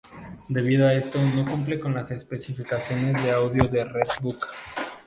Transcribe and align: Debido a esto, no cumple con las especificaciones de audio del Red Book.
Debido 0.47 0.87
a 0.87 0.95
esto, 0.95 1.19
no 1.21 1.45
cumple 1.47 1.79
con 1.79 1.93
las 1.93 2.09
especificaciones 2.09 3.21
de 3.21 3.33
audio 3.33 3.65
del 3.65 3.87
Red 3.87 4.07
Book. 4.19 4.43